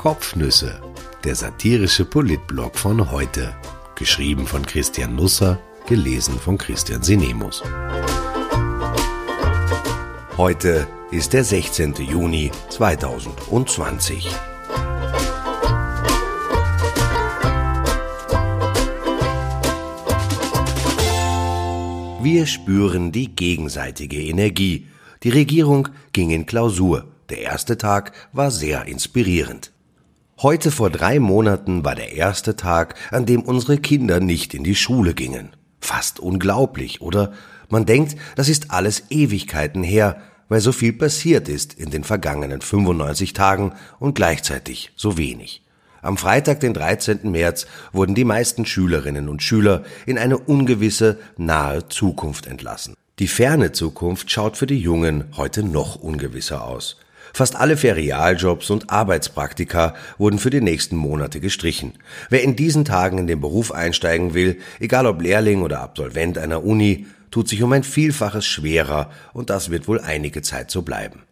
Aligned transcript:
Kopfnüsse, 0.00 0.80
der 1.24 1.34
satirische 1.34 2.06
Politblog 2.06 2.78
von 2.78 3.10
heute. 3.10 3.54
Geschrieben 3.96 4.46
von 4.46 4.64
Christian 4.64 5.14
Nusser, 5.14 5.58
gelesen 5.86 6.38
von 6.38 6.56
Christian 6.56 7.02
Sinemus. 7.02 7.62
Heute 10.38 10.86
ist 11.10 11.34
der 11.34 11.44
16. 11.44 11.96
Juni 11.96 12.50
2020. 12.70 14.26
Wir 22.22 22.46
spüren 22.46 23.12
die 23.12 23.36
gegenseitige 23.36 24.22
Energie. 24.22 24.86
Die 25.24 25.28
Regierung 25.28 25.88
ging 26.14 26.30
in 26.30 26.46
Klausur. 26.46 27.04
Der 27.28 27.42
erste 27.42 27.76
Tag 27.76 28.12
war 28.32 28.50
sehr 28.50 28.86
inspirierend. 28.86 29.72
Heute 30.42 30.70
vor 30.70 30.88
drei 30.88 31.20
Monaten 31.20 31.84
war 31.84 31.94
der 31.94 32.14
erste 32.14 32.56
Tag, 32.56 32.94
an 33.10 33.26
dem 33.26 33.42
unsere 33.42 33.76
Kinder 33.76 34.20
nicht 34.20 34.54
in 34.54 34.64
die 34.64 34.74
Schule 34.74 35.12
gingen. 35.12 35.50
Fast 35.82 36.18
unglaublich, 36.18 37.02
oder? 37.02 37.34
Man 37.68 37.84
denkt, 37.84 38.16
das 38.36 38.48
ist 38.48 38.70
alles 38.70 39.02
Ewigkeiten 39.10 39.82
her, 39.82 40.22
weil 40.48 40.62
so 40.62 40.72
viel 40.72 40.94
passiert 40.94 41.50
ist 41.50 41.74
in 41.74 41.90
den 41.90 42.04
vergangenen 42.04 42.62
95 42.62 43.34
Tagen 43.34 43.74
und 43.98 44.14
gleichzeitig 44.14 44.92
so 44.96 45.18
wenig. 45.18 45.62
Am 46.00 46.16
Freitag, 46.16 46.60
den 46.60 46.72
13. 46.72 47.30
März, 47.30 47.66
wurden 47.92 48.14
die 48.14 48.24
meisten 48.24 48.64
Schülerinnen 48.64 49.28
und 49.28 49.42
Schüler 49.42 49.84
in 50.06 50.16
eine 50.16 50.38
ungewisse, 50.38 51.18
nahe 51.36 51.86
Zukunft 51.88 52.46
entlassen. 52.46 52.94
Die 53.18 53.28
ferne 53.28 53.72
Zukunft 53.72 54.30
schaut 54.30 54.56
für 54.56 54.66
die 54.66 54.80
Jungen 54.80 55.24
heute 55.36 55.62
noch 55.62 55.96
ungewisser 55.96 56.64
aus. 56.64 56.96
Fast 57.32 57.56
alle 57.56 57.76
Ferialjobs 57.76 58.70
und 58.70 58.90
Arbeitspraktika 58.90 59.94
wurden 60.18 60.38
für 60.38 60.50
die 60.50 60.60
nächsten 60.60 60.96
Monate 60.96 61.40
gestrichen. 61.40 61.94
Wer 62.28 62.42
in 62.42 62.56
diesen 62.56 62.84
Tagen 62.84 63.18
in 63.18 63.26
den 63.26 63.40
Beruf 63.40 63.72
einsteigen 63.72 64.34
will, 64.34 64.58
egal 64.78 65.06
ob 65.06 65.22
Lehrling 65.22 65.62
oder 65.62 65.80
Absolvent 65.80 66.38
einer 66.38 66.64
Uni, 66.64 67.06
tut 67.30 67.48
sich 67.48 67.62
um 67.62 67.72
ein 67.72 67.84
Vielfaches 67.84 68.46
schwerer 68.46 69.10
und 69.32 69.50
das 69.50 69.70
wird 69.70 69.88
wohl 69.88 70.00
einige 70.00 70.42
Zeit 70.42 70.70
so 70.70 70.82
bleiben. 70.82 71.22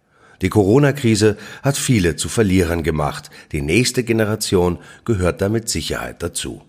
Die 0.41 0.50
Corona-Krise 0.50 1.36
hat 1.62 1.76
viele 1.76 2.14
zu 2.14 2.28
Verlierern 2.28 2.84
gemacht. 2.84 3.30
Die 3.50 3.62
nächste 3.62 4.04
Generation 4.04 4.78
gehört 5.04 5.41
da 5.41 5.48
mit 5.48 5.69
Sicherheit 5.69 6.22
dazu. 6.22 6.62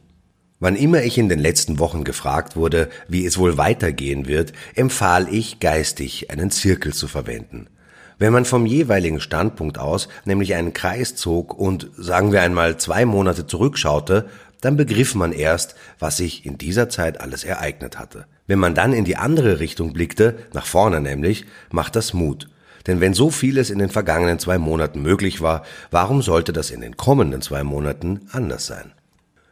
Wann 0.59 0.75
immer 0.75 1.03
ich 1.03 1.17
in 1.17 1.29
den 1.29 1.39
letzten 1.39 1.79
Wochen 1.79 2.03
gefragt 2.03 2.55
wurde, 2.55 2.89
wie 3.07 3.25
es 3.25 3.37
wohl 3.37 3.57
weitergehen 3.57 4.27
wird, 4.27 4.51
empfahl 4.75 5.33
ich 5.33 5.59
geistig 5.59 6.31
einen 6.31 6.51
Zirkel 6.51 6.93
zu 6.93 7.07
verwenden. 7.07 7.67
Wenn 8.19 8.33
man 8.33 8.43
vom 8.43 8.65
jeweiligen 8.65 9.21
Standpunkt 9.21 9.77
aus 9.77 10.09
nämlich 10.25 10.53
einen 10.53 10.73
Kreis 10.73 11.15
zog 11.15 11.57
und, 11.57 11.89
sagen 11.97 12.33
wir 12.33 12.41
einmal, 12.41 12.77
zwei 12.77 13.05
Monate 13.05 13.47
zurückschaute, 13.47 14.27
dann 14.59 14.75
begriff 14.75 15.15
man 15.15 15.31
erst, 15.31 15.75
was 15.99 16.17
sich 16.17 16.45
in 16.45 16.57
dieser 16.57 16.89
Zeit 16.89 17.21
alles 17.21 17.45
ereignet 17.45 17.97
hatte. 17.97 18.25
Wenn 18.45 18.59
man 18.59 18.75
dann 18.75 18.91
in 18.91 19.05
die 19.05 19.15
andere 19.15 19.61
Richtung 19.61 19.93
blickte, 19.93 20.37
nach 20.53 20.65
vorne 20.65 20.99
nämlich, 20.99 21.45
macht 21.71 21.95
das 21.95 22.13
Mut. 22.13 22.49
Denn 22.87 22.99
wenn 22.99 23.13
so 23.13 23.29
vieles 23.29 23.69
in 23.69 23.79
den 23.79 23.89
vergangenen 23.89 24.37
zwei 24.37 24.57
Monaten 24.57 25.01
möglich 25.01 25.39
war, 25.39 25.63
warum 25.89 26.21
sollte 26.21 26.51
das 26.51 26.71
in 26.71 26.81
den 26.81 26.97
kommenden 26.97 27.41
zwei 27.41 27.63
Monaten 27.63 28.27
anders 28.31 28.65
sein? 28.65 28.91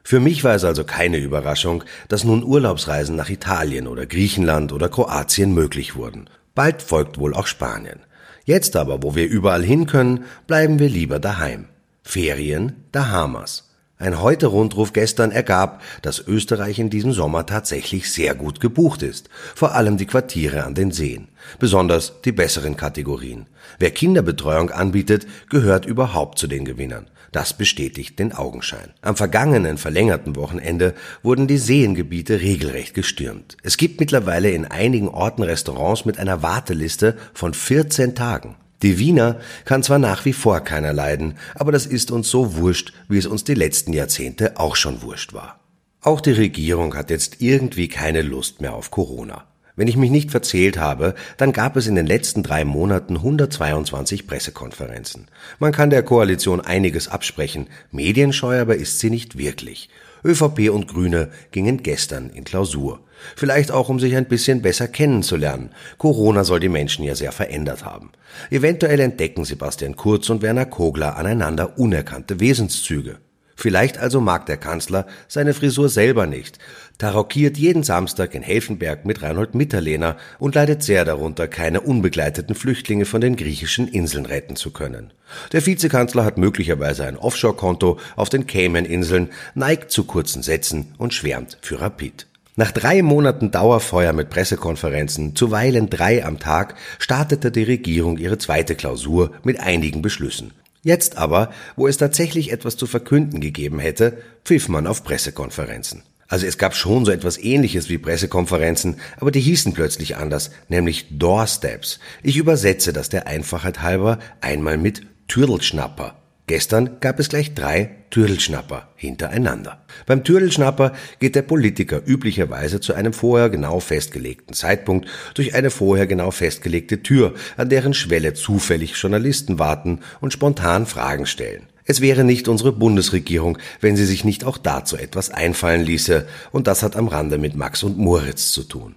Für 0.04 0.20
mich 0.20 0.44
war 0.44 0.56
es 0.56 0.66
also 0.66 0.84
keine 0.84 1.18
Überraschung, 1.18 1.86
dass 2.10 2.26
nun 2.26 2.44
Urlaubsreisen 2.44 3.16
nach 3.16 3.30
Italien 3.30 3.88
oder 3.88 4.06
Griechenland 4.06 4.74
oder 4.74 4.90
Kroatien 4.90 5.54
möglich 5.54 5.96
wurden. 5.96 6.30
Bald 6.56 6.82
folgt 6.82 7.18
wohl 7.18 7.34
auch 7.34 7.48
Spanien. 7.48 8.00
Jetzt 8.48 8.78
aber, 8.78 9.04
wo 9.04 9.14
wir 9.14 9.28
überall 9.28 9.62
hin 9.62 9.88
können, 9.88 10.24
bleiben 10.48 10.80
wir 10.80 10.88
lieber 10.88 11.20
daheim. 11.20 11.66
Ferien 12.02 12.78
dahamas. 12.94 13.72
Ein 13.98 14.22
Heute-Rundruf 14.22 14.94
gestern 14.94 15.32
ergab, 15.32 15.82
dass 16.02 16.26
Österreich 16.26 16.80
in 16.80 16.90
diesem 16.90 17.12
Sommer 17.12 17.46
tatsächlich 17.46 18.10
sehr 18.10 18.36
gut 18.36 18.62
gebucht 18.62 19.02
ist. 19.02 19.28
Vor 19.54 19.76
allem 19.76 19.98
die 19.98 20.06
Quartiere 20.06 20.64
an 20.64 20.76
den 20.76 20.94
Seen. 20.94 21.28
Besonders 21.60 22.22
die 22.22 22.32
besseren 22.32 22.78
Kategorien. 22.78 23.48
Wer 23.80 23.92
Kinderbetreuung 23.92 24.70
anbietet, 24.72 25.28
gehört 25.50 25.86
überhaupt 25.86 26.40
zu 26.40 26.48
den 26.48 26.64
Gewinnern. 26.64 27.10
Das 27.32 27.54
bestätigt 27.54 28.20
den 28.20 28.34
Augenschein. 28.34 28.92
Am 29.02 29.16
vergangenen 29.16 29.78
verlängerten 29.78 30.36
Wochenende 30.36 30.94
wurden 31.24 31.48
die 31.48 31.58
Seengebiete 31.58 32.42
regelrecht 32.42 32.94
gestürmt. 32.94 33.58
Es 33.64 33.78
gibt 33.78 34.00
mittlerweile 34.00 34.52
in 34.52 34.66
einigen 34.66 35.10
Orten 35.10 35.44
Restaurants 35.44 36.06
mit 36.06 36.20
einer 36.20 36.42
Warteliste 36.42 37.18
von 37.34 37.54
14 37.54 38.16
Tagen. 38.16 38.56
Die 38.84 39.00
Wiener 39.00 39.40
kann 39.66 39.82
zwar 39.82 39.98
nach 39.98 40.26
wie 40.26 40.34
vor 40.34 40.62
keiner 40.62 40.94
leiden, 40.94 41.36
aber 41.56 41.72
das 41.72 41.86
ist 41.86 42.12
uns 42.12 42.30
so 42.30 42.56
wurscht, 42.56 42.94
wie 43.10 43.18
es 43.18 43.26
uns 43.26 43.44
die 43.44 43.56
letzten 43.56 43.92
Jahrzehnte 43.92 44.60
auch 44.60 44.76
schon 44.76 45.02
wurscht 45.02 45.34
war. 45.34 45.60
Auch 46.02 46.22
die 46.22 46.32
Regierung 46.32 46.96
hat 46.96 47.10
jetzt 47.10 47.42
irgendwie 47.42 47.88
keine 47.88 48.22
Lust 48.22 48.62
mehr 48.62 48.74
auf 48.74 48.92
Corona. 48.92 49.46
Wenn 49.78 49.88
ich 49.88 49.96
mich 49.96 50.10
nicht 50.10 50.32
verzählt 50.32 50.78
habe, 50.78 51.14
dann 51.38 51.54
gab 51.54 51.78
es 51.78 51.86
in 51.86 51.94
den 51.94 52.08
letzten 52.08 52.42
drei 52.42 52.66
Monaten 52.66 53.18
122 53.18 54.26
Pressekonferenzen. 54.26 55.28
Man 55.60 55.72
kann 55.72 55.92
der 55.92 56.02
Koalition 56.02 56.60
einiges 56.60 57.08
absprechen, 57.08 57.68
medienscheu 57.92 58.60
aber 58.60 58.76
ist 58.76 59.00
sie 59.00 59.12
nicht 59.12 59.38
wirklich. 59.38 59.90
ÖVP 60.26 60.72
und 60.72 60.88
Grüne 60.88 61.30
gingen 61.52 61.84
gestern 61.84 62.32
in 62.32 62.44
Klausur. 62.44 63.02
Vielleicht 63.36 63.72
auch, 63.72 63.90
um 63.90 64.00
sich 64.00 64.16
ein 64.16 64.28
bisschen 64.28 64.64
besser 64.64 64.88
kennenzulernen. 64.88 65.70
Corona 66.00 66.44
soll 66.44 66.60
die 66.60 66.70
Menschen 66.70 67.06
ja 67.06 67.14
sehr 67.14 67.32
verändert 67.32 67.86
haben. 67.86 68.12
Eventuell 68.50 69.00
entdecken 69.00 69.46
Sebastian 69.46 69.96
Kurz 69.96 70.30
und 70.32 70.42
Werner 70.42 70.66
Kogler 70.66 71.18
aneinander 71.18 71.78
unerkannte 71.78 72.40
Wesenszüge. 72.40 73.18
Vielleicht 73.60 73.98
also 73.98 74.22
mag 74.22 74.46
der 74.46 74.58
Kanzler 74.58 75.08
seine 75.28 75.56
Frisur 75.56 75.90
selber 75.90 76.28
nicht, 76.28 76.60
tarockiert 77.00 77.58
jeden 77.58 77.82
Samstag 77.82 78.36
in 78.36 78.44
Helfenberg 78.44 79.04
mit 79.04 79.24
Reinhold 79.24 79.56
Mitterlehner 79.56 80.16
und 80.38 80.54
leidet 80.54 80.84
sehr 80.84 81.06
darunter, 81.06 81.48
keine 81.48 81.82
unbegleiteten 81.82 82.54
Flüchtlinge 82.54 83.06
von 83.06 83.20
den 83.20 83.36
griechischen 83.36 83.88
Inseln 83.88 84.28
retten 84.28 84.56
zu 84.56 84.70
können. 84.70 85.12
Der 85.54 85.66
Vizekanzler 85.66 86.24
hat 86.24 86.38
möglicherweise 86.38 87.06
ein 87.06 87.18
Offshore-Konto 87.18 88.00
auf 88.16 88.30
den 88.30 88.46
Cayman-Inseln, 88.46 89.30
neigt 89.56 89.90
zu 89.90 90.04
kurzen 90.04 90.44
Sätzen 90.44 90.94
und 91.00 91.16
schwärmt 91.16 91.58
für 91.62 91.82
Rapid. 91.82 92.28
Nach 92.60 92.72
drei 92.72 93.02
Monaten 93.02 93.50
Dauerfeuer 93.50 94.14
mit 94.14 94.30
Pressekonferenzen, 94.30 95.36
zuweilen 95.36 95.90
drei 95.90 96.24
am 96.24 96.38
Tag, 96.38 96.76
startete 97.00 97.52
die 97.52 97.64
Regierung 97.64 98.20
ihre 98.20 98.38
zweite 98.38 98.76
Klausur 98.76 99.32
mit 99.44 99.60
einigen 99.60 100.04
Beschlüssen. 100.04 100.54
Jetzt 100.88 101.18
aber, 101.18 101.52
wo 101.76 101.86
es 101.86 101.98
tatsächlich 101.98 102.50
etwas 102.54 102.78
zu 102.78 102.88
verkünden 102.88 103.42
gegeben 103.42 103.78
hätte, 103.78 104.20
pfiff 104.46 104.70
man 104.70 104.88
auf 104.88 105.04
Pressekonferenzen. 105.04 106.04
Also 106.30 106.46
es 106.46 106.58
gab 106.58 106.76
schon 106.76 107.04
so 107.04 107.12
etwas 107.12 107.38
ähnliches 107.38 107.90
wie 107.90 107.98
Pressekonferenzen, 107.98 108.96
aber 109.20 109.32
die 109.32 109.42
hießen 109.42 109.74
plötzlich 109.74 110.16
anders, 110.16 110.50
nämlich 110.70 111.08
Doorsteps. 111.10 112.00
Ich 112.24 112.38
übersetze 112.38 112.94
das 112.94 113.10
der 113.10 113.28
Einfachheit 113.28 113.82
halber 113.82 114.20
einmal 114.40 114.78
mit 114.78 115.02
Türlschnapper. 115.28 116.16
Gestern 116.48 117.02
gab 117.02 117.20
es 117.20 117.28
gleich 117.28 117.54
drei 117.56 117.90
Türlschnapper 118.10 118.88
hintereinander. 118.96 119.84
Beim 120.06 120.24
Türlschnapper 120.24 120.94
geht 121.20 121.36
der 121.36 121.42
Politiker 121.42 122.02
üblicherweise 122.06 122.80
zu 122.80 122.94
einem 122.94 123.12
vorher 123.12 123.50
genau 123.50 123.82
festgelegten 123.82 124.54
Zeitpunkt 124.54 125.10
durch 125.34 125.56
eine 125.56 125.70
vorher 125.70 126.08
genau 126.08 126.32
festgelegte 126.32 127.04
Tür, 127.04 127.34
an 127.58 127.68
deren 127.68 127.94
Schwelle 127.94 128.34
zufällig 128.34 128.96
Journalisten 128.96 129.60
warten 129.60 130.00
und 130.22 130.32
spontan 130.32 130.86
Fragen 130.86 131.26
stellen. 131.26 131.68
Es 131.84 132.00
wäre 132.00 132.24
nicht 132.24 132.48
unsere 132.48 132.72
Bundesregierung, 132.72 133.58
wenn 133.82 133.98
sie 133.98 134.06
sich 134.06 134.24
nicht 134.24 134.46
auch 134.46 134.58
dazu 134.58 134.96
etwas 134.96 135.30
einfallen 135.30 135.82
ließe, 135.82 136.28
und 136.52 136.68
das 136.68 136.82
hat 136.82 136.96
am 136.96 137.10
Rande 137.10 137.38
mit 137.38 137.58
Max 137.58 137.84
und 137.84 137.98
Moritz 137.98 138.54
zu 138.54 138.64
tun. 138.64 138.96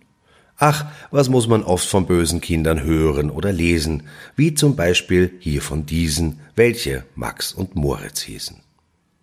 Ach, 0.62 0.84
was 1.10 1.30
muss 1.30 1.48
man 1.48 1.62
oft 1.62 1.89
von 1.89 2.04
bösen 2.04 2.42
Kindern 2.42 2.83
hören 2.83 3.30
oder 3.30 3.51
lesen, 3.51 4.03
wie 4.36 4.53
zum 4.53 4.77
Beispiel 4.77 5.33
hier 5.41 5.62
von 5.62 5.86
diesen, 5.86 6.41
welche 6.54 7.04
Max 7.15 7.54
und 7.54 7.77
Moritz 7.77 8.21
hießen. 8.21 8.60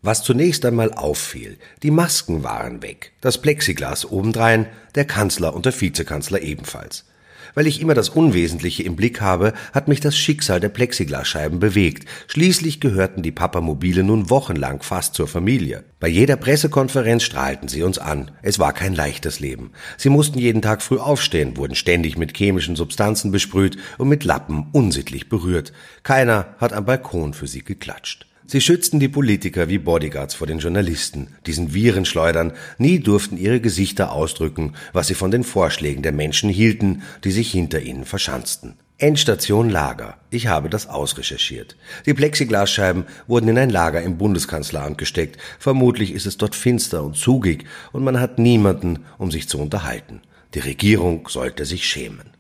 Was 0.02 0.24
zunächst 0.24 0.66
einmal 0.66 0.92
auffiel, 0.92 1.60
die 1.84 1.92
Masken 1.92 2.44
waren 2.44 2.82
weg, 2.82 3.14
das 3.22 3.40
Plexiglas 3.40 4.10
obendrein, 4.12 4.66
der 4.96 5.06
Kanzler 5.06 5.54
und 5.54 5.68
der 5.68 5.80
Vizekanzler 5.80 6.42
ebenfalls. 6.42 7.06
Weil 7.54 7.68
ich 7.68 7.82
immer 7.82 7.94
das 7.94 8.10
Unwesentliche 8.10 8.84
im 8.84 8.96
Blick 8.96 9.22
habe, 9.22 9.54
hat 9.74 9.88
mich 9.88 10.00
das 10.00 10.18
Schicksal 10.18 10.60
der 10.60 10.70
Plexiglasscheiben 10.70 11.60
bewegt. 11.60 12.08
Schließlich 12.28 12.80
gehörten 12.80 13.24
die 13.24 13.32
Papamobile 13.32 14.04
nun 14.04 14.30
wochenlang 14.30 14.82
fast 14.82 15.14
zur 15.14 15.28
Familie. 15.28 15.84
Bei 16.00 16.08
jeder 16.08 16.36
Pressekonferenz 16.36 17.24
strahlten 17.24 17.68
sie 17.68 17.84
uns 17.84 17.98
an. 17.98 18.32
Es 18.42 18.60
war 18.60 18.74
kein 18.74 18.94
leichtes 18.94 19.40
Leben. 19.40 19.72
Sie 19.98 20.10
mussten 20.10 20.40
jeden 20.40 20.62
Tag 20.62 20.82
früh 20.82 20.98
aufstehen, 20.98 21.58
wurden 21.58 21.76
ständig 21.76 22.18
mit 22.18 22.38
chemischen 22.38 22.76
Substanzen 22.76 23.32
besprüht 23.32 23.78
und 23.98 24.08
mit 24.08 24.24
Lappen 24.24 24.68
unsittlich 24.72 25.30
berührt. 25.30 25.74
Keiner 26.04 26.56
hat 26.60 26.74
am 26.74 26.86
Balkon 26.86 27.34
für 27.34 27.48
sie 27.48 27.64
geklatscht. 27.64 28.28
Sie 28.50 28.62
schützten 28.62 29.02
die 29.02 29.10
Politiker 29.10 29.68
wie 29.68 29.78
Bodyguards 29.78 30.34
vor 30.34 30.48
den 30.48 30.60
Journalisten, 30.60 31.28
diesen 31.46 31.74
Virenschleudern, 31.74 32.54
nie 32.78 33.00
durften 33.00 33.36
ihre 33.36 33.60
Gesichter 33.60 34.14
ausdrücken, 34.14 34.74
was 34.94 35.08
sie 35.08 35.16
von 35.16 35.32
den 35.32 35.44
Vorschlägen 35.44 36.02
der 36.02 36.14
Menschen 36.14 36.50
hielten, 36.50 37.02
die 37.26 37.32
sich 37.32 37.52
hinter 37.52 37.82
ihnen 37.82 38.06
verschanzten. 38.06 38.76
Endstation 39.00 39.70
Lager. 39.70 40.18
Ich 40.30 40.48
habe 40.48 40.70
das 40.70 40.88
ausrecherchiert. 40.88 41.76
Die 42.06 42.14
Plexiglasscheiben 42.14 43.04
wurden 43.28 43.50
in 43.50 43.58
ein 43.58 43.70
Lager 43.70 44.02
im 44.02 44.18
Bundeskanzleramt 44.18 44.98
gesteckt. 44.98 45.38
Vermutlich 45.60 46.14
ist 46.14 46.26
es 46.26 46.38
dort 46.38 46.56
finster 46.56 47.04
und 47.04 47.18
zugig 47.18 47.66
und 47.92 48.06
man 48.06 48.18
hat 48.18 48.40
niemanden, 48.40 49.00
um 49.18 49.30
sich 49.30 49.50
zu 49.50 49.60
unterhalten. 49.60 50.22
Die 50.54 50.60
Regierung 50.60 51.28
sollte 51.28 51.66
sich 51.66 51.86
schämen. 51.86 52.37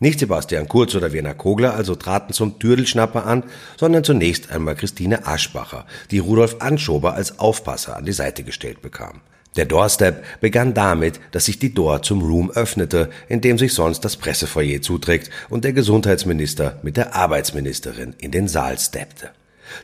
Nicht 0.00 0.20
Sebastian 0.20 0.68
Kurz 0.68 0.94
oder 0.94 1.12
Werner 1.12 1.34
Kogler 1.34 1.74
also 1.74 1.96
traten 1.96 2.32
zum 2.32 2.60
Türdelschnapper 2.60 3.26
an, 3.26 3.42
sondern 3.76 4.04
zunächst 4.04 4.52
einmal 4.52 4.76
Christine 4.76 5.26
Aschbacher, 5.26 5.86
die 6.12 6.20
Rudolf 6.20 6.56
Anschober 6.60 7.14
als 7.14 7.40
Aufpasser 7.40 7.96
an 7.96 8.04
die 8.04 8.12
Seite 8.12 8.44
gestellt 8.44 8.80
bekam. 8.80 9.20
Der 9.56 9.64
Doorstep 9.64 10.22
begann 10.40 10.72
damit, 10.72 11.18
dass 11.32 11.46
sich 11.46 11.58
die 11.58 11.74
Door 11.74 12.02
zum 12.02 12.22
Room 12.22 12.52
öffnete, 12.52 13.10
in 13.28 13.40
dem 13.40 13.58
sich 13.58 13.74
sonst 13.74 14.04
das 14.04 14.16
Pressefoyer 14.16 14.82
zuträgt 14.82 15.30
und 15.48 15.64
der 15.64 15.72
Gesundheitsminister 15.72 16.78
mit 16.84 16.96
der 16.96 17.16
Arbeitsministerin 17.16 18.14
in 18.18 18.30
den 18.30 18.46
Saal 18.46 18.78
steppte. 18.78 19.30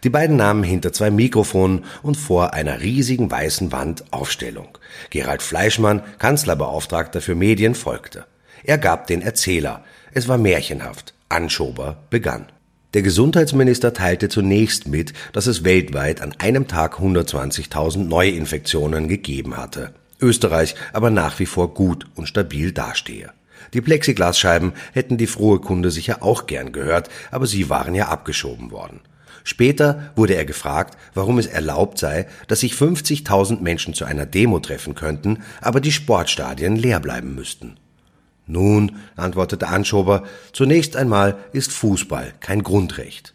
Die 0.05 0.11
beiden 0.11 0.37
nahmen 0.37 0.63
hinter 0.63 0.93
zwei 0.93 1.11
Mikrofonen 1.11 1.85
und 2.03 2.17
vor 2.17 2.55
einer 2.55 2.81
riesigen 2.81 3.31
weißen 3.33 3.73
Wand 3.73 4.05
Aufstellung. 4.13 4.79
Gerald 5.11 5.43
Fleischmann, 5.43 6.03
Kanzlerbeauftragter 6.21 7.21
für 7.21 7.35
Medien, 7.35 7.75
folgte. 7.75 8.27
Er 8.65 8.79
gab 8.79 9.07
den 9.07 9.21
Erzähler. 9.21 9.85
Es 10.13 10.27
war 10.27 10.39
märchenhaft. 10.39 11.13
Anschober 11.29 11.99
begann. 12.09 12.47
Der 12.95 13.03
Gesundheitsminister 13.03 13.93
teilte 13.93 14.29
zunächst 14.29 14.89
mit, 14.89 15.13
dass 15.33 15.47
es 15.47 15.65
weltweit 15.65 16.23
an 16.23 16.33
einem 16.39 16.67
Tag 16.67 16.95
120.000 16.95 17.99
Neuinfektionen 18.05 19.09
gegeben 19.09 19.57
hatte. 19.57 19.93
Österreich 20.21 20.77
aber 20.93 21.11
nach 21.11 21.39
wie 21.41 21.47
vor 21.47 21.75
gut 21.75 22.07
und 22.15 22.27
stabil 22.27 22.73
dastehe. 22.73 23.33
Die 23.75 23.83
Plexiglasscheiben 23.83 24.73
hätten 24.93 25.19
die 25.19 25.27
frohe 25.27 25.59
Kunde 25.61 25.91
sicher 25.91 26.23
auch 26.23 26.47
gern 26.47 26.73
gehört, 26.73 27.11
aber 27.31 27.47
sie 27.47 27.69
waren 27.69 27.95
ja 27.95 28.09
abgeschoben 28.09 28.71
worden. 28.71 29.01
Später 29.43 30.13
wurde 30.17 30.37
er 30.37 30.47
gefragt, 30.47 30.97
warum 31.13 31.39
es 31.39 31.47
erlaubt 31.47 31.99
sei, 31.99 32.29
dass 32.49 32.61
sich 32.61 32.73
50.000 32.73 33.61
Menschen 33.61 33.93
zu 33.93 34.07
einer 34.07 34.25
Demo 34.25 34.59
treffen 34.61 34.95
könnten, 34.95 35.43
aber 35.61 35.81
die 35.81 35.93
Sportstadien 35.93 36.77
leer 36.77 37.01
bleiben 37.01 37.35
müssten. 37.35 37.77
Nun, 38.47 38.97
antwortete 39.17 39.69
Anschober, 39.69 40.25
zunächst 40.53 40.97
einmal 40.97 41.37
ist 41.53 41.73
Fußball 41.73 42.35
kein 42.41 42.63
Grundrecht. 42.63 43.35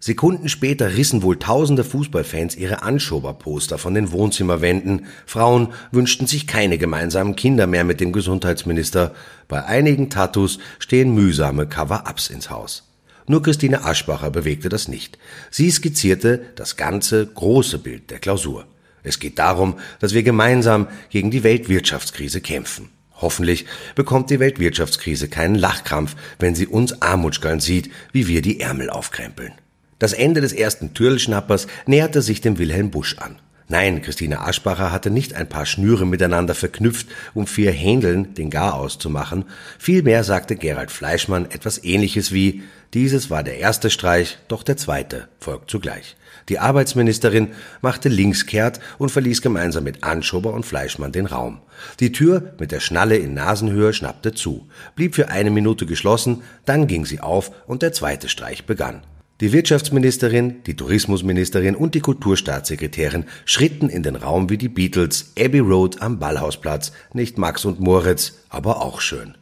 Sekunden 0.00 0.48
später 0.48 0.96
rissen 0.96 1.22
wohl 1.22 1.38
tausende 1.38 1.82
Fußballfans 1.82 2.56
ihre 2.56 2.82
Anschoberposter 2.82 3.78
von 3.78 3.94
den 3.94 4.12
Wohnzimmerwänden. 4.12 5.06
Frauen 5.26 5.68
wünschten 5.90 6.28
sich 6.28 6.46
keine 6.46 6.78
gemeinsamen 6.78 7.34
Kinder 7.34 7.66
mehr 7.66 7.82
mit 7.82 8.00
dem 8.00 8.12
Gesundheitsminister. 8.12 9.12
Bei 9.48 9.64
einigen 9.64 10.08
Tattoos 10.08 10.60
stehen 10.78 11.14
mühsame 11.14 11.66
Cover-ups 11.66 12.30
ins 12.30 12.48
Haus. 12.48 12.84
Nur 13.26 13.42
Christine 13.42 13.84
Aschbacher 13.84 14.30
bewegte 14.30 14.68
das 14.68 14.86
nicht. 14.86 15.18
Sie 15.50 15.70
skizzierte 15.70 16.46
das 16.54 16.76
ganze 16.76 17.26
große 17.26 17.78
Bild 17.78 18.10
der 18.10 18.20
Klausur. 18.20 18.66
Es 19.02 19.18
geht 19.18 19.38
darum, 19.38 19.74
dass 19.98 20.14
wir 20.14 20.22
gemeinsam 20.22 20.86
gegen 21.10 21.30
die 21.30 21.42
Weltwirtschaftskrise 21.42 22.40
kämpfen. 22.40 22.88
Hoffentlich 23.20 23.66
bekommt 23.94 24.30
die 24.30 24.38
Weltwirtschaftskrise 24.38 25.28
keinen 25.28 25.56
Lachkrampf, 25.56 26.14
wenn 26.38 26.54
sie 26.54 26.66
uns 26.66 27.02
Armutschgallen 27.02 27.60
sieht, 27.60 27.90
wie 28.12 28.28
wir 28.28 28.42
die 28.42 28.60
Ärmel 28.60 28.90
aufkrempeln. 28.90 29.52
Das 29.98 30.12
Ende 30.12 30.40
des 30.40 30.52
ersten 30.52 30.94
Türlschnappers 30.94 31.66
näherte 31.86 32.22
sich 32.22 32.40
dem 32.40 32.58
Wilhelm 32.58 32.90
Busch 32.90 33.18
an. 33.18 33.40
Nein, 33.70 34.00
Christine 34.00 34.40
Aschbacher 34.40 34.90
hatte 34.90 35.10
nicht 35.10 35.34
ein 35.34 35.46
paar 35.46 35.66
Schnüre 35.66 36.06
miteinander 36.06 36.54
verknüpft, 36.54 37.06
um 37.34 37.46
vier 37.46 37.70
Händeln 37.70 38.32
den 38.32 38.48
Garaus 38.48 38.98
zu 38.98 39.10
machen. 39.10 39.44
Vielmehr 39.78 40.24
sagte 40.24 40.56
Gerald 40.56 40.90
Fleischmann 40.90 41.50
etwas 41.50 41.84
ähnliches 41.84 42.32
wie, 42.32 42.62
dieses 42.94 43.28
war 43.28 43.42
der 43.42 43.58
erste 43.58 43.90
Streich, 43.90 44.38
doch 44.48 44.62
der 44.62 44.78
zweite 44.78 45.28
folgt 45.38 45.70
zugleich. 45.70 46.16
Die 46.48 46.58
Arbeitsministerin 46.58 47.48
machte 47.82 48.08
Linkskehrt 48.08 48.80
und 48.96 49.10
verließ 49.10 49.42
gemeinsam 49.42 49.84
mit 49.84 50.02
Anschober 50.02 50.54
und 50.54 50.64
Fleischmann 50.64 51.12
den 51.12 51.26
Raum. 51.26 51.60
Die 52.00 52.12
Tür 52.12 52.54
mit 52.58 52.72
der 52.72 52.80
Schnalle 52.80 53.18
in 53.18 53.34
Nasenhöhe 53.34 53.92
schnappte 53.92 54.32
zu, 54.32 54.66
blieb 54.96 55.14
für 55.14 55.28
eine 55.28 55.50
Minute 55.50 55.84
geschlossen, 55.84 56.42
dann 56.64 56.86
ging 56.86 57.04
sie 57.04 57.20
auf 57.20 57.52
und 57.66 57.82
der 57.82 57.92
zweite 57.92 58.30
Streich 58.30 58.64
begann. 58.64 59.02
Die 59.40 59.52
Wirtschaftsministerin, 59.52 60.64
die 60.64 60.74
Tourismusministerin 60.74 61.76
und 61.76 61.94
die 61.94 62.00
Kulturstaatssekretärin 62.00 63.24
schritten 63.44 63.88
in 63.88 64.02
den 64.02 64.16
Raum 64.16 64.50
wie 64.50 64.58
die 64.58 64.68
Beatles, 64.68 65.32
Abbey 65.38 65.60
Road 65.60 66.02
am 66.02 66.18
Ballhausplatz, 66.18 66.90
nicht 67.12 67.38
Max 67.38 67.64
und 67.64 67.78
Moritz, 67.78 68.40
aber 68.48 68.82
auch 68.82 69.00
schön. 69.00 69.36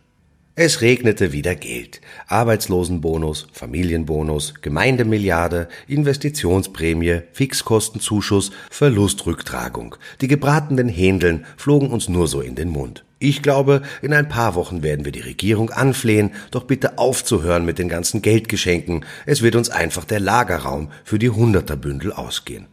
Es 0.58 0.81
regnete 0.81 1.32
wieder 1.32 1.55
Geld. 1.55 2.00
Arbeitslosenbonus, 2.29 3.47
Familienbonus, 3.53 4.55
Gemeindemilliarde, 4.62 5.69
Investitionsprämie, 5.87 7.20
Fixkostenzuschuss, 7.32 8.53
Verlustrücktragung. 8.70 9.97
Die 10.23 10.29
gebratenen 10.29 10.88
Händeln 10.88 11.44
flogen 11.58 11.91
uns 11.91 12.08
nur 12.08 12.26
so 12.26 12.41
in 12.41 12.55
den 12.55 12.70
Mund. 12.70 13.05
Ich 13.19 13.43
glaube, 13.43 13.82
in 14.00 14.14
ein 14.14 14.31
paar 14.31 14.55
Wochen 14.55 14.82
werden 14.82 15.05
wir 15.05 15.12
die 15.12 15.20
Regierung 15.20 15.69
anflehen, 15.69 16.31
doch 16.53 16.64
bitte 16.64 16.97
aufzuhören 16.97 17.67
mit 17.67 17.79
den 17.79 17.91
ganzen 17.91 18.23
Geldgeschenken. 18.23 19.05
Es 19.26 19.43
wird 19.43 19.56
uns 19.56 19.69
einfach 19.69 20.06
der 20.06 20.20
Lagerraum 20.20 20.88
für 21.05 21.19
die 21.19 21.29
Hunderterbündel 21.29 22.14
ausgehen. 22.14 22.67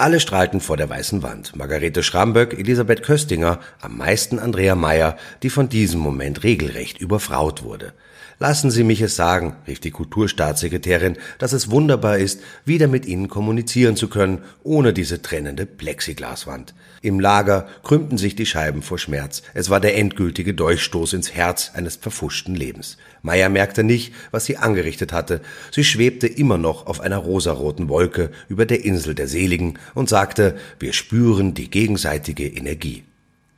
Alle 0.00 0.18
strahlten 0.18 0.62
vor 0.62 0.78
der 0.78 0.88
weißen 0.88 1.22
Wand. 1.22 1.54
Margarete 1.56 2.02
Schramböck, 2.02 2.58
Elisabeth 2.58 3.02
Köstinger, 3.02 3.60
am 3.82 3.98
meisten 3.98 4.38
Andrea 4.38 4.74
Meyer, 4.74 5.18
die 5.42 5.50
von 5.50 5.68
diesem 5.68 6.00
Moment 6.00 6.42
regelrecht 6.42 6.98
überfraut 6.98 7.64
wurde. 7.64 7.92
Lassen 8.42 8.70
Sie 8.70 8.84
mich 8.84 9.02
es 9.02 9.16
sagen, 9.16 9.56
rief 9.68 9.80
die 9.80 9.90
Kulturstaatssekretärin, 9.90 11.18
dass 11.36 11.52
es 11.52 11.70
wunderbar 11.70 12.16
ist, 12.16 12.40
wieder 12.64 12.88
mit 12.88 13.04
Ihnen 13.04 13.28
kommunizieren 13.28 13.96
zu 13.96 14.08
können, 14.08 14.38
ohne 14.62 14.94
diese 14.94 15.20
trennende 15.20 15.66
Plexiglaswand. 15.66 16.72
Im 17.02 17.20
Lager 17.20 17.68
krümmten 17.82 18.16
sich 18.16 18.36
die 18.36 18.46
Scheiben 18.46 18.80
vor 18.80 18.98
Schmerz. 18.98 19.42
Es 19.52 19.68
war 19.68 19.78
der 19.78 19.98
endgültige 19.98 20.54
Dolchstoß 20.54 21.12
ins 21.12 21.34
Herz 21.34 21.72
eines 21.74 21.96
verfuschten 21.96 22.54
Lebens. 22.54 22.96
Meier 23.20 23.50
merkte 23.50 23.84
nicht, 23.84 24.14
was 24.30 24.46
sie 24.46 24.56
angerichtet 24.56 25.12
hatte. 25.12 25.42
Sie 25.70 25.84
schwebte 25.84 26.26
immer 26.26 26.56
noch 26.56 26.86
auf 26.86 27.00
einer 27.00 27.18
rosaroten 27.18 27.90
Wolke 27.90 28.30
über 28.48 28.64
der 28.64 28.82
Insel 28.86 29.14
der 29.14 29.28
Seligen 29.28 29.78
und 29.92 30.08
sagte, 30.08 30.56
wir 30.78 30.94
spüren 30.94 31.52
die 31.52 31.68
gegenseitige 31.68 32.46
Energie. 32.46 33.04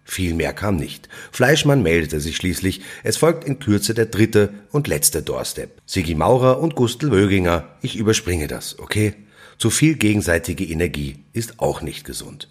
Viel 0.04 0.34
mehr 0.34 0.52
kam 0.52 0.76
nicht. 0.76 1.08
Fleischmann 1.30 1.82
meldete 1.82 2.20
sich 2.20 2.36
schließlich. 2.36 2.82
Es 3.02 3.16
folgt 3.16 3.44
in 3.44 3.58
Kürze 3.58 3.94
der 3.94 4.06
dritte 4.06 4.52
und 4.70 4.88
letzte 4.88 5.22
Doorstep. 5.22 5.80
Sigi 5.86 6.14
Maurer 6.14 6.60
und 6.60 6.74
Gustl 6.74 7.10
Wöginger. 7.10 7.68
Ich 7.82 7.96
überspringe 7.96 8.48
das, 8.48 8.78
okay? 8.78 9.14
Zu 9.58 9.70
viel 9.70 9.94
gegenseitige 9.94 10.64
Energie 10.64 11.20
ist 11.32 11.60
auch 11.60 11.82
nicht 11.82 12.04
gesund. 12.04 12.48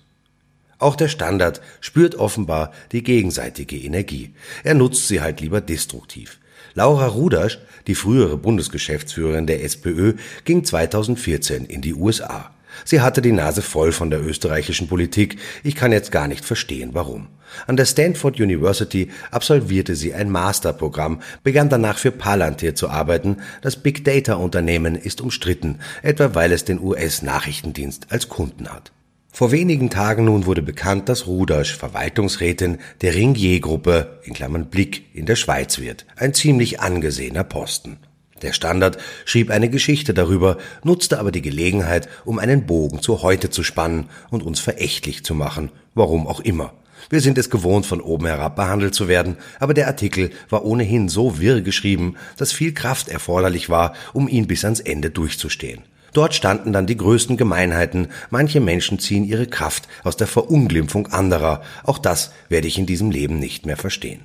Auch 0.80 0.96
der 0.96 1.10
Standard 1.10 1.62
spürt 1.80 2.16
offenbar 2.16 2.72
die 2.92 3.04
gegenseitige 3.04 3.78
Energie. 3.78 4.34
Er 4.64 4.74
nutzt 4.74 5.08
sie 5.08 5.22
halt 5.22 5.42
lieber 5.42 5.62
destruktiv. 5.62 6.40
Laura 6.74 7.06
Rudasch, 7.08 7.60
die 7.86 7.96
frühere 7.96 8.38
Bundesgeschäftsführerin 8.38 9.46
der 9.46 9.64
SPÖ, 9.64 10.14
ging 10.46 10.64
2014 10.64 11.66
in 11.66 11.82
die 11.82 11.94
USA. 11.94 12.52
Sie 12.86 13.02
hatte 13.02 13.22
die 13.22 13.32
Nase 13.32 13.62
voll 13.62 13.92
von 13.92 14.10
der 14.10 14.26
österreichischen 14.26 14.88
Politik. 14.88 15.38
Ich 15.64 15.76
kann 15.76 15.92
jetzt 15.92 16.12
gar 16.12 16.28
nicht 16.28 16.46
verstehen, 16.46 16.90
warum. 16.94 17.28
An 17.68 17.78
der 17.78 17.86
Stanford 17.86 18.40
University 18.40 19.10
absolvierte 19.30 19.96
sie 19.96 20.14
ein 20.14 20.30
Masterprogramm, 20.30 21.22
begann 21.44 21.70
danach 21.70 21.98
für 21.98 22.12
Palantir 22.12 22.76
zu 22.76 22.90
arbeiten. 22.90 23.38
Das 23.62 23.76
Big 23.76 24.06
Data 24.06 24.36
Unternehmen 24.36 24.96
ist 24.96 25.22
umstritten, 25.22 25.80
etwa 26.02 26.34
weil 26.34 26.52
es 26.52 26.66
den 26.66 26.82
US-Nachrichtendienst 26.82 28.08
als 28.10 28.30
Kunden 28.30 28.70
hat. 28.70 28.92
Vor 29.34 29.52
wenigen 29.52 29.90
Tagen 29.90 30.26
nun 30.26 30.46
wurde 30.46 30.62
bekannt, 30.62 31.08
dass 31.08 31.26
Rudasch 31.26 31.76
Verwaltungsrätin 31.76 32.80
der 33.02 33.16
Ringier-Gruppe 33.16 34.20
in 34.24 34.34
Klammern 34.34 34.70
Blick 34.70 35.06
in 35.14 35.26
der 35.26 35.38
Schweiz 35.38 35.80
wird. 35.80 36.06
Ein 36.18 36.34
ziemlich 36.34 36.82
angesehener 36.82 37.46
Posten. 37.46 37.98
Der 38.42 38.54
Standard 38.54 38.98
schrieb 39.26 39.52
eine 39.52 39.70
Geschichte 39.70 40.14
darüber, 40.14 40.58
nutzte 40.84 41.20
aber 41.20 41.32
die 41.32 41.42
Gelegenheit, 41.42 42.10
um 42.26 42.40
einen 42.40 42.66
Bogen 42.66 43.02
zu 43.02 43.22
heute 43.22 43.50
zu 43.50 43.64
spannen 43.64 44.10
und 44.30 44.44
uns 44.44 44.60
verächtlich 44.60 45.24
zu 45.24 45.36
machen, 45.36 45.72
warum 45.94 46.28
auch 46.28 46.40
immer. 46.40 46.74
Wir 47.10 47.22
sind 47.22 47.38
es 47.38 47.50
gewohnt, 47.50 47.86
von 47.86 48.02
oben 48.02 48.28
herab 48.28 48.56
behandelt 48.56 48.94
zu 48.94 49.08
werden, 49.08 49.38
aber 49.60 49.74
der 49.74 49.88
Artikel 49.88 50.30
war 50.50 50.64
ohnehin 50.66 51.10
so 51.10 51.40
wirr 51.40 51.62
geschrieben, 51.62 52.16
dass 52.38 52.52
viel 52.52 52.74
Kraft 52.74 53.10
erforderlich 53.10 53.70
war, 53.70 53.94
um 54.14 54.28
ihn 54.28 54.48
bis 54.48 54.64
ans 54.64 54.80
Ende 54.80 55.10
durchzustehen. 55.10 55.82
Dort 56.14 56.36
standen 56.36 56.74
dann 56.74 56.88
die 56.88 56.98
größten 56.98 57.38
Gemeinheiten, 57.38 58.10
manche 58.30 58.60
Menschen 58.60 59.00
ziehen 59.00 59.24
ihre 59.24 59.48
Kraft 59.48 59.88
aus 60.04 60.18
der 60.18 60.28
Verunglimpfung 60.28 61.08
anderer, 61.08 61.62
auch 61.84 61.98
das 61.98 62.32
werde 62.50 62.68
ich 62.68 62.78
in 62.78 62.86
diesem 62.86 63.12
Leben 63.12 63.40
nicht 63.40 63.66
mehr 63.66 63.78
verstehen. 63.78 64.22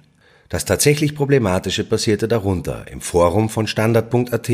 Das 0.49 0.65
tatsächlich 0.65 1.15
Problematische 1.15 1.85
passierte 1.85 2.29
darunter, 2.29 2.87
im 2.91 3.01
Forum 3.01 3.49
von 3.49 3.67
Standard.at, 3.67 4.49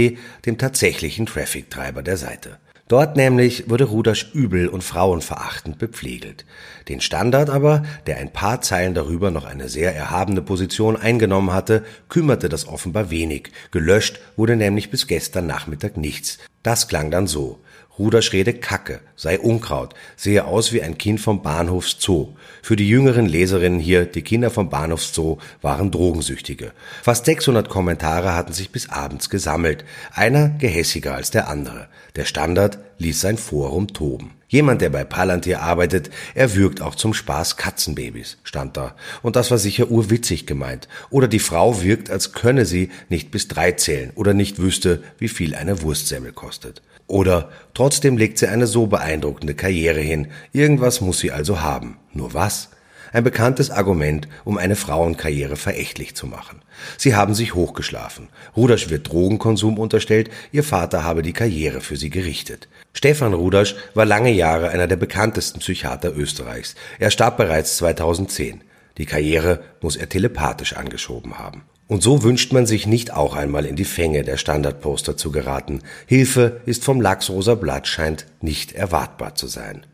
dem 0.47 0.59
tatsächlichen 0.59 1.27
Traffic-Treiber 1.27 2.03
der 2.03 2.17
Seite. 2.17 2.59
Dort 2.89 3.17
nämlich 3.17 3.71
wurde 3.71 3.85
Rudasch 3.85 4.33
übel 4.35 4.69
und 4.69 4.85
frauenverachtend 4.85 5.79
bepflegelt. 5.79 6.45
Den 6.89 7.01
Standard 7.01 7.49
aber, 7.49 7.85
der 8.07 8.19
ein 8.19 8.33
paar 8.33 8.61
Zeilen 8.61 8.93
darüber 8.93 9.31
noch 9.31 9.47
eine 9.47 9.69
sehr 9.71 9.95
erhabene 9.97 10.43
Position 10.43 10.97
eingenommen 10.97 11.55
hatte, 11.55 11.85
kümmerte 12.11 12.49
das 12.51 12.69
offenbar 12.69 13.11
wenig. 13.11 13.51
Gelöscht 13.71 14.21
wurde 14.37 14.57
nämlich 14.57 14.91
bis 14.91 15.07
gestern 15.07 15.47
Nachmittag 15.47 15.97
nichts. 15.97 16.39
Das 16.63 16.87
klang 16.87 17.11
dann 17.11 17.27
so. 17.27 17.61
Rudasch 17.99 18.33
rede 18.33 18.55
Kacke, 18.55 19.01
sei 19.17 19.39
Unkraut, 19.39 19.95
sehe 20.17 20.47
aus 20.47 20.73
wie 20.73 20.81
ein 20.81 20.97
Kind 20.97 21.21
vom 21.21 21.43
Bahnhofszoo. 21.43 22.35
Für 22.63 22.75
die 22.75 22.89
jüngeren 22.89 23.27
Leserinnen 23.27 23.81
hier, 23.81 24.07
die 24.07 24.23
Kinder 24.23 24.49
vom 24.49 24.71
Bahnhofszoo 24.71 25.37
waren 25.61 25.91
Drogensüchtige. 25.91 26.73
Fast 27.03 27.27
600 27.27 27.69
Kommentare 27.69 28.35
hatten 28.35 28.55
sich 28.55 28.71
bis 28.71 28.89
abends 28.89 29.29
gesammelt, 29.29 29.85
einer 30.11 30.49
gehässiger 30.49 31.15
als 31.15 31.31
der 31.31 31.49
andere. 31.49 31.89
Der 32.17 32.25
Standard 32.25 32.79
ließ 32.97 33.21
sein 33.21 33.37
Forum 33.37 33.89
toben. 33.89 34.33
Jemand, 34.49 34.81
der 34.81 34.91
bei 34.91 35.05
Palantir 35.05 35.63
arbeitet, 35.63 36.11
erwürgt 36.35 36.81
auch 36.81 36.95
zum 36.95 37.13
Spaß 37.13 37.57
Katzenbabys, 37.59 38.39
stand 38.43 38.77
da. 38.77 38.95
Und 39.23 39.37
das 39.37 39.51
war 39.51 39.59
sicher 39.59 39.91
urwitzig 39.91 40.47
gemeint. 40.47 40.89
Oder 41.11 41.29
die 41.29 41.39
Frau 41.39 41.83
wirkt, 41.83 42.11
als 42.11 42.33
könne 42.33 42.65
sie 42.65 42.91
nicht 43.09 43.31
bis 43.31 43.49
drei 43.49 43.73
zählen 43.73 44.13
oder 44.15 44.35
nicht 44.35 44.59
wüsste, 44.59 45.03
wie 45.19 45.29
viel 45.29 45.55
eine 45.55 45.83
Wurstsemmel 45.83 46.33
kostet. 46.33 46.83
Oder 47.13 47.51
trotzdem 47.75 48.17
legt 48.17 48.39
sie 48.39 48.49
eine 48.49 48.67
so 48.67 48.87
beeindruckende 48.87 49.55
Karriere 49.55 50.01
hin. 50.01 50.29
Irgendwas 50.55 51.03
muss 51.03 51.19
sie 51.19 51.31
also 51.31 51.61
haben. 51.61 51.99
Nur 52.15 52.33
was? 52.33 52.71
Ein 53.13 53.23
bekanntes 53.23 53.71
Argument, 53.71 54.29
um 54.45 54.57
eine 54.57 54.77
Frauenkarriere 54.77 55.57
verächtlich 55.57 56.17
zu 56.17 56.27
machen. 56.27 56.63
Sie 56.97 57.15
haben 57.15 57.35
sich 57.35 57.55
hochgeschlafen. 57.55 58.29
Rudasch 58.57 58.89
wird 58.89 59.13
Drogenkonsum 59.13 59.79
unterstellt, 59.79 60.31
ihr 60.53 60.65
Vater 60.65 61.05
habe 61.05 61.21
die 61.21 61.35
Karriere 61.35 61.83
für 61.83 61.99
sie 61.99 62.09
gerichtet. 62.09 62.69
Stefan 62.95 63.35
Rudasch 63.35 63.77
war 63.93 64.07
lange 64.07 64.33
Jahre 64.33 64.71
einer 64.71 64.87
der 64.87 64.97
bekanntesten 64.97 65.59
Psychiater 65.59 66.17
Österreichs. 66.17 66.77
Er 66.99 67.11
starb 67.11 67.37
bereits 67.37 67.77
2010. 67.77 68.63
Die 68.97 69.05
Karriere 69.05 69.63
muss 69.83 69.97
er 69.97 70.09
telepathisch 70.09 70.73
angeschoben 70.73 71.39
haben. 71.39 71.65
Und 71.93 72.03
so 72.03 72.23
wünscht 72.23 72.55
man 72.55 72.65
sich 72.65 72.87
nicht 72.87 73.13
auch 73.13 73.37
einmal 73.37 73.67
in 73.67 73.77
die 73.77 73.85
Fänge 73.85 74.23
der 74.23 74.39
Standardposter 74.39 75.19
zu 75.19 75.31
geraten. 75.31 75.83
Hilfe 76.07 76.63
ist 76.65 76.85
vom 76.85 77.03
Lachsrosa 77.03 77.55
Blatt 77.55 77.87
scheint 77.87 78.25
nicht 78.41 78.73
erwartbar 78.73 79.35
zu 79.35 79.47
sein. 79.47 79.85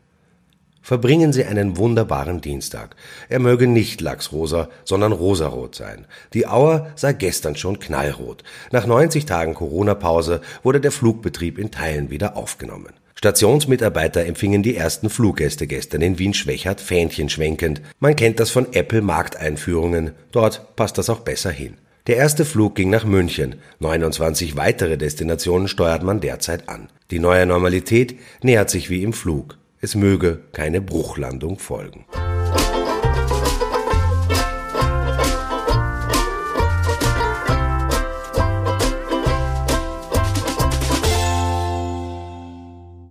Verbringen 0.81 1.33
Sie 1.33 1.43
einen 1.43 1.75
wunderbaren 1.75 2.39
Dienstag. 2.39 2.95
Er 3.27 3.39
möge 3.39 3.67
nicht 3.67 3.99
lachsrosa, 3.99 4.69
sondern 4.85 5.11
rosarot 5.11 5.75
sein. 5.75 6.05
Die 6.33 6.47
Auer 6.47 6.87
sei 6.95 7.11
gestern 7.11 7.57
schon 7.57 7.79
knallrot. 7.79 8.45
Nach 8.71 8.87
90 8.87 9.25
Tagen 9.25 9.53
Corona-Pause 9.53 10.39
wurde 10.63 10.79
der 10.79 10.93
Flugbetrieb 10.93 11.59
in 11.59 11.69
Teilen 11.69 12.09
wieder 12.09 12.37
aufgenommen. 12.37 12.93
Stationsmitarbeiter 13.15 14.25
empfingen 14.25 14.63
die 14.63 14.77
ersten 14.77 15.09
Fluggäste 15.09 15.67
gestern 15.67 16.01
in 16.01 16.17
Wien-Schwächert 16.17 16.79
Fähnchen 16.79 17.27
schwenkend. 17.27 17.81
Man 17.99 18.15
kennt 18.15 18.39
das 18.39 18.51
von 18.51 18.71
Apple 18.71 19.01
Markteinführungen. 19.01 20.11
Dort 20.31 20.77
passt 20.77 20.97
das 20.97 21.09
auch 21.09 21.19
besser 21.19 21.51
hin. 21.51 21.75
Der 22.09 22.17
erste 22.17 22.43
Flug 22.43 22.73
ging 22.73 22.89
nach 22.89 23.05
München. 23.05 23.57
29 23.81 24.57
weitere 24.57 24.97
Destinationen 24.97 25.67
steuert 25.67 26.01
man 26.01 26.21
derzeit 26.21 26.67
an. 26.67 26.89
Die 27.11 27.19
neue 27.19 27.45
Normalität 27.45 28.17
nähert 28.41 28.71
sich 28.71 28.89
wie 28.89 29.03
im 29.03 29.13
Flug. 29.13 29.59
Es 29.79 29.93
möge 29.93 30.39
keine 30.51 30.81
Bruchlandung 30.81 31.59
folgen. 31.59 32.05